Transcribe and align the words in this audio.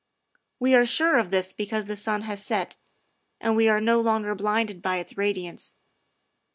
We 0.59 0.73
are 0.73 0.83
sure 0.83 1.19
of 1.19 1.29
this 1.29 1.53
because 1.53 1.85
the 1.85 1.95
sun 1.95 2.23
has 2.23 2.43
set, 2.43 2.75
and 3.39 3.55
we 3.55 3.69
are 3.69 3.79
no 3.79 4.01
longer 4.01 4.33
blinded 4.33 4.81
by 4.81 4.97
its 4.97 5.15
radiance. 5.15 5.75